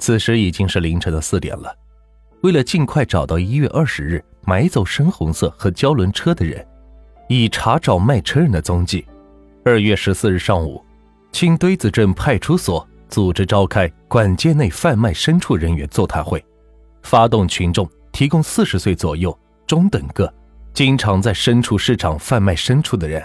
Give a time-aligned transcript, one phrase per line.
[0.00, 1.72] 此时已经是凌晨的四点了。
[2.42, 6.66] 为了尽快找到一月二十日买走深红色和胶轮车的人，
[7.28, 9.06] 以查找卖车人的踪迹，
[9.64, 10.82] 二月十四日上午，
[11.30, 16.42] 青堆子镇派出所组织召开管界内贩卖牲畜人员座谈会，
[17.02, 20.32] 发动群众提供四十岁左右、中等个、
[20.72, 23.22] 经常在牲畜市场贩卖牲畜的人。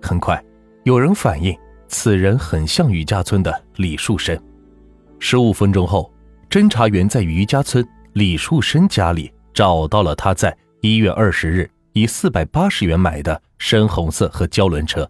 [0.00, 0.42] 很快，
[0.84, 1.54] 有人反映
[1.88, 4.40] 此人很像余家村的李树生。
[5.22, 6.10] 十五分钟后，
[6.48, 15.08] 侦查员在余家村李树生家里找到了他在一月二十日以四百八十元买的深红色和胶轮车。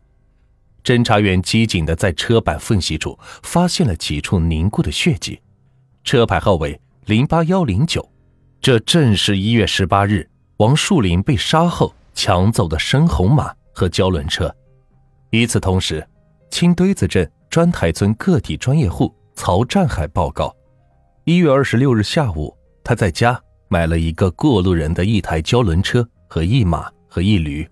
[0.82, 5.40] 侦查员机警地在车板缝隙处发现了几处凝固的血迹，
[6.02, 8.06] 车牌号为零八幺零九，
[8.60, 14.52] 这正是一月十八日王树林被杀后抢走的深红马和胶轮车。
[15.30, 16.04] 与此同时，
[16.50, 20.54] 青堆子镇砖台村个体专业户曹占海报告：
[21.24, 22.54] 一月二十六日下午，
[22.84, 27.66] 他在家买了一个过路人的一台胶轮车和一马和一驴，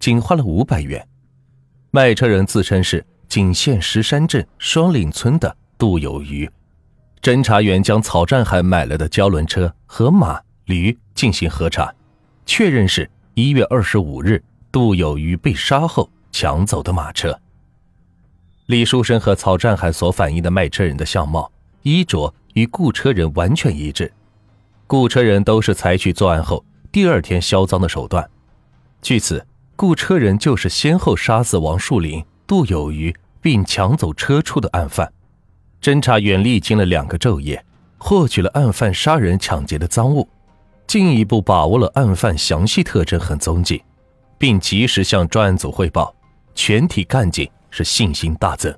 [0.00, 1.00] 仅花了五百元。
[1.92, 6.50] 卖车人自称是景县石山镇双岭村的杜有余。
[7.20, 11.94] 侦查员将曹占海买来的胶轮车和马驴进行核查，
[12.46, 14.42] 确认是一月二十五日
[14.72, 16.10] 杜有余被杀后。
[16.32, 17.38] 抢走的马车。
[18.72, 24.10] 李书生和曹占海所反映的卖车人的相貌、衣着与雇车人完全一致，
[24.86, 28.26] 雇车人都是采取作案后第二天销赃的手段。
[29.02, 35.12] 据此，雇车人就是先后杀死王树林、杜有余并抢走车处的案犯。
[35.82, 37.62] 侦查员历经了两个昼夜，
[37.98, 40.26] 获取了案犯杀人抢劫的赃物，
[40.86, 43.82] 进一步把握了案犯详细特征和踪迹，
[44.38, 46.16] 并及时向专案组汇报。
[46.54, 48.72] 全体干警是信心大增。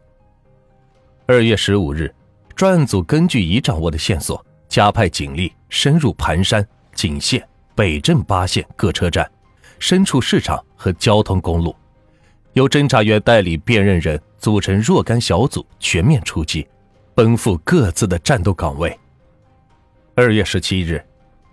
[1.27, 2.11] 二月十五日，
[2.55, 9.31] 专案组根据已掌握的线索，加派警力深入盘山、景县、北镇八县各车站、
[9.79, 11.75] 牲畜市场和交通公路，
[12.53, 16.67] 由侦查员代理辨认人组成若干小组，全面出击，
[17.15, 18.97] 奔赴各自的战斗岗位。
[20.15, 21.05] 二月十七日，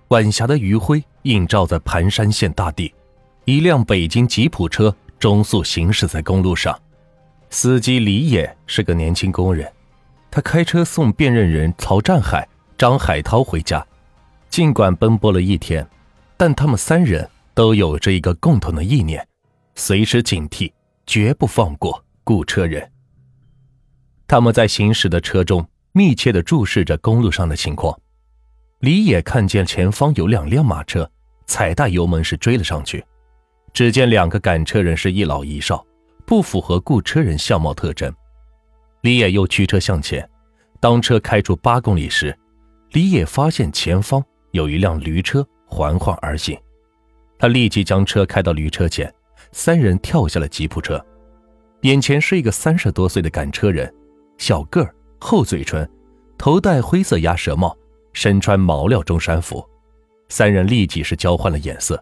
[0.09, 2.93] 晚霞的余晖映照在盘山县大地，
[3.45, 4.95] 一辆北京吉普车。
[5.17, 6.75] 中速行驶在公路上，
[7.53, 9.69] 司机李野是个年轻工人，
[10.31, 12.47] 他开车送辨认人曹占海、
[12.77, 13.85] 张海涛回家。
[14.49, 15.85] 尽管奔波了一天，
[16.37, 19.27] 但他们三人都有着一个共同的意念：
[19.75, 20.71] 随时警惕，
[21.05, 22.89] 绝不放过雇车人。
[24.27, 27.97] 他们在行驶的车中密切地注视着公路上的情况。
[28.79, 31.09] 李野看见前方有两辆马车，
[31.47, 33.03] 踩大油门是追了上去。
[33.73, 35.85] 只见两个赶车人是一老一少，
[36.21, 38.13] 不符合雇车人相貌特征。
[39.01, 40.27] 李野又驱车向前，
[40.79, 42.37] 当车开出八公里时，
[42.91, 46.57] 李野发现前方有一辆驴车缓缓而行，
[47.39, 49.13] 他立即将车开到驴车前，
[49.51, 51.03] 三人跳下了吉普车。
[51.81, 53.91] 眼前是一个三十多岁的赶车人，
[54.37, 55.89] 小个儿，厚嘴唇，
[56.37, 57.75] 头戴灰色鸭舌帽，
[58.13, 59.67] 身穿毛料中山服。
[60.29, 62.01] 三人立即是交换了眼色。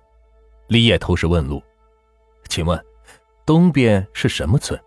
[0.68, 1.63] 李野头是问路，
[2.50, 2.78] 请问，
[3.50, 4.80] 东边是什么村？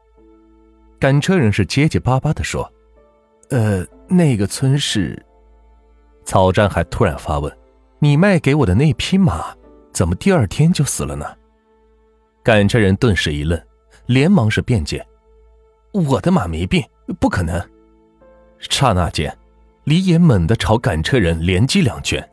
[1.01, 2.73] 赶车人是结结巴巴的说
[3.51, 5.21] ：“呃，那个村是。”
[6.25, 7.53] 曹占海突然发问
[7.99, 9.53] ：“你卖给我的那匹马，
[9.93, 11.27] 怎么第二天就死了呢？”
[12.45, 13.61] 赶车人顿时一愣，
[14.07, 15.05] 连忙是辩解
[15.91, 16.81] ：“我的马没病，
[17.19, 17.61] 不可能。”
[18.61, 19.37] 刹那间，
[19.83, 22.25] 李野猛地朝赶车人连击两拳。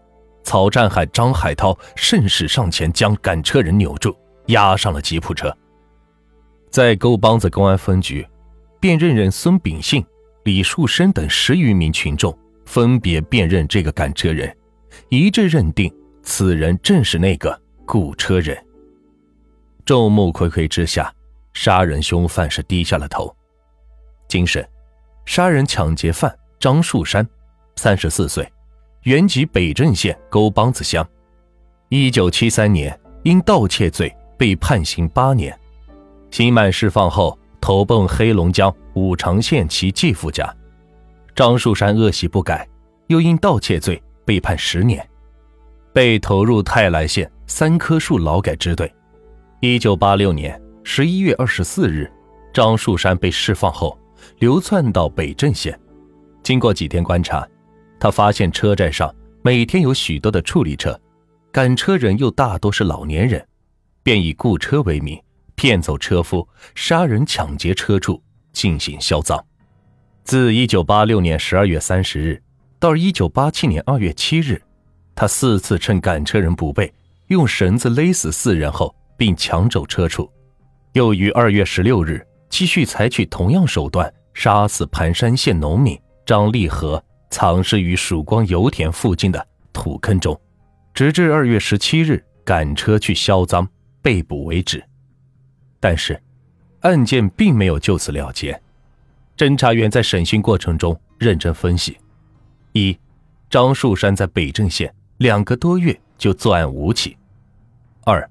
[0.43, 4.15] 曹占海、张海涛顺势上前，将赶车人扭住，
[4.49, 5.51] 押上了吉普车。
[6.69, 8.25] 在沟帮子公安分局，
[8.79, 10.05] 辨认人孙秉信、
[10.43, 14.55] 李树生等十余名群众分别辨认这个赶车人，
[15.09, 15.91] 一致认定
[16.21, 18.57] 此人正是那个雇车人。
[19.83, 21.11] 众目睽睽之下，
[21.53, 23.35] 杀人凶犯是低下了头。
[24.27, 24.63] 经审，
[25.25, 27.27] 杀人抢劫犯张树山，
[27.75, 28.47] 三十四岁。
[29.03, 31.07] 原籍北镇县沟帮子乡，
[31.87, 35.57] 一九七三年因盗窃罪被判刑八年，
[36.31, 40.53] 刑满释放后投奔黑龙江五常县其继父家。
[41.35, 42.67] 张树山恶习不改，
[43.07, 45.07] 又因盗窃罪被判十年，
[45.93, 48.93] 被投入泰来县三棵树劳改支队。
[49.61, 52.11] 一九八六年十一月二十四日，
[52.53, 53.97] 张树山被释放后
[54.39, 55.77] 流窜到北镇县，
[56.43, 57.47] 经过几天观察。
[57.99, 60.97] 他发现车站上每天有许多的处理车，
[61.51, 63.45] 赶车人又大多是老年人，
[64.03, 65.21] 便以雇车为名
[65.59, 68.23] 骗走车夫，杀人抢劫车处，
[68.53, 69.37] 进行销赃。
[70.23, 72.41] 自一九八六年十二月三十日
[72.79, 74.61] 到一九八七年二月七日，
[75.13, 76.89] 他四次趁赶车人不备，
[77.27, 80.31] 用绳子勒死四人后，并抢走车处。
[80.93, 90.39] 又于二月十六日，继续采取同样手段，杀死盘山县农民张立和，藏尸于曙光油田附近的土坑中，
[90.93, 93.67] 直至二月十七日赶车去销赃
[94.01, 94.81] 被捕为止。
[95.79, 96.21] 但是，
[96.81, 98.61] 案件并没有就此了结。
[99.37, 101.97] 侦查员在审讯过程中认真分析：
[102.73, 102.97] 一，
[103.49, 107.15] 张树山在北镇县两个多月就作案五起；
[108.03, 108.29] 二，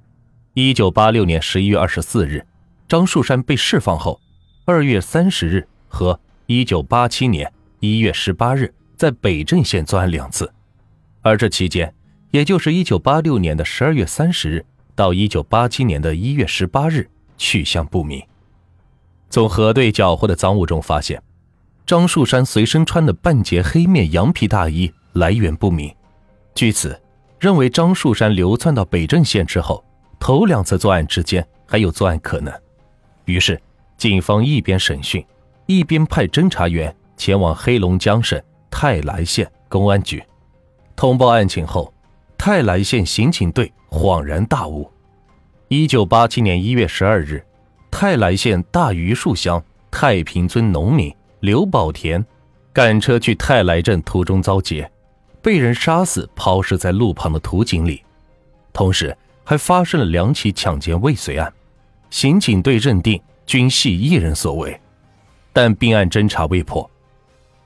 [0.53, 2.47] 一九八六年十一月二十四日，
[2.87, 4.21] 张树山被释放后，
[4.67, 10.53] 二月三十日和一九八七年一月十八日在北镇县作案两次，
[11.23, 11.95] 而这期间，
[12.33, 18.23] 也就是一九八六年的十二月三十日到一九八七年的一月十八日，去向不明。
[19.31, 21.23] 从核对缴获的赃物中发现，
[21.87, 25.95] 张树山随身穿的半截黑面羊皮大衣来源不明。
[26.55, 27.01] 据此，
[27.39, 29.83] 认为张树山流窜到北镇县之后，
[30.19, 32.53] 头两次作案之间还有作案可能。
[33.27, 33.61] 于是，
[33.97, 35.25] 警方一边审讯，
[35.67, 40.23] 一边派侦查员前往黑龙江省泰来县公安局
[40.97, 41.93] 通报案情后，
[42.37, 44.91] 泰来县刑警队恍然大悟。
[45.69, 47.45] 一九八七年一月十二日。
[47.91, 52.25] 泰来县大榆树乡太平村农民刘宝田
[52.73, 54.91] 赶车去泰来镇途中遭劫，
[55.43, 58.03] 被人杀死，抛尸在路旁的土井里。
[58.73, 61.53] 同时，还发生了两起抢劫未遂案，
[62.09, 64.79] 刑警队认定均系一人所为，
[65.53, 66.89] 但并案侦查未破。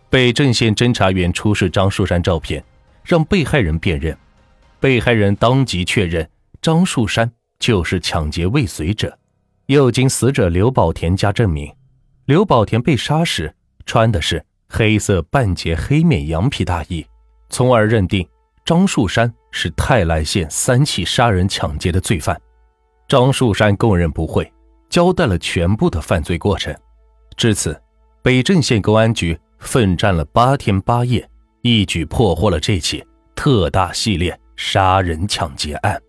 [0.09, 2.65] 北镇县侦查员出示张树山照片，
[3.05, 4.17] 让被害人辨认，
[4.81, 6.29] 被害人当即确认
[6.61, 7.31] 张树山
[7.63, 9.17] 就是抢劫未遂者。
[9.67, 11.73] 又经死者刘宝田家证明，
[12.25, 13.55] 刘宝田被杀时
[13.87, 17.07] 穿的是黑色半截黑面羊皮大衣，
[17.49, 18.29] 从而认定
[18.65, 22.39] 张树山是泰来县三起杀人抢劫的罪犯。
[23.07, 24.53] 张树山供认不讳，
[24.91, 26.77] 交代了全部的犯罪过程。
[27.37, 27.81] 至此，
[28.23, 31.27] 北镇县公安局奋战了八天八夜，
[31.63, 33.05] 一举破获了这起
[33.37, 36.03] 特大系列杀人抢劫案。